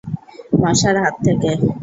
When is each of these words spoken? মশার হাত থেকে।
মশার 0.61 0.95
হাত 1.03 1.15
থেকে। 1.25 1.51